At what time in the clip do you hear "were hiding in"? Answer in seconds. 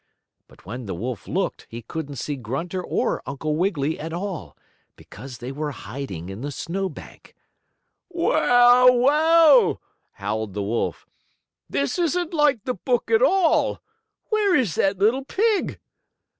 5.51-6.41